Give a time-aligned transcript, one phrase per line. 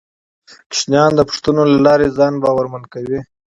[0.69, 3.19] ماشومان د پوښتنو له لارې ځان باورمن کوي